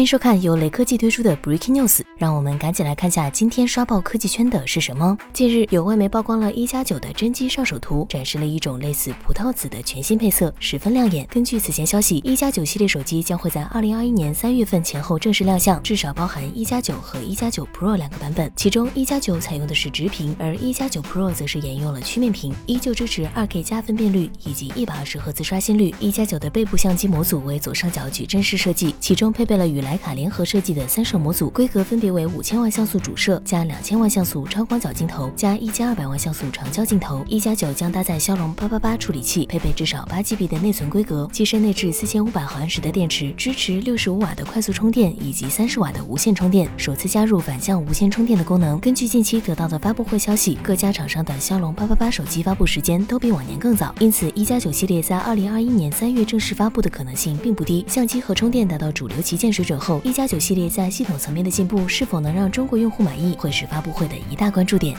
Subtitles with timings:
[0.00, 5.14] 欢迎收看由雷科技推出的 Breaking News，让我们赶紧来看下今天刷爆科技圈的是什么。
[5.30, 11.26] 近日，有外媒曝光了一加九的真机上手图，展示了一种类似葡萄紫的全新配色，十分亮眼。
[11.30, 18.50] 根据此前消息，一加九系列手机将会在二零二一年三月份前后正式亮相，至少包含一加九和一加九 Pro 两个版本。
[18.56, 25.94] 其中一加九采用的是直屏，而一加九 Pro 则是沿用了曲面屏，依旧支持二 K 加分辨率以及一百二十赫兹刷新率。
[26.00, 37.24] 一加九的背部相机模组为左上角矩阵式设计，其中配备了与蓝徕卡联合设计的三摄模组，规格分别为五千万像素主摄加两千万像素超广角镜头加一千二百万像素长焦镜头。
[37.26, 48.78] 一加九将搭载骁龙八八八处理器，配备至少八 GB 的内存规格，机身内置四千五百毫安时的电池，支持六十五瓦的快速充电以及三十瓦的无线充电，首次加入反向无线充电的功能。
[48.78, 57.84] 根据近期得到的发布会消息，各家厂商的骁龙八八八手机发布时间都比往年更早，因此一加九系列在二零二一年三月正式发布的可能性并不低。
[57.88, 64.96] 相机和充电达到主流旗舰水准准后，一加九系列在系统层面的进步是否能让中国用户满意，会是发布会的一大关注点。